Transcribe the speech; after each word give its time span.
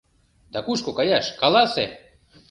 Да 0.53 0.59
кушко 0.65 0.91
каяш— 0.97 1.25
каласе! 1.41 1.85